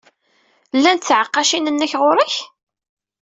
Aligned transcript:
Llant 0.77 1.05
tɛeqqacin-nnek 1.09 1.93
ɣer-k? 2.01 2.33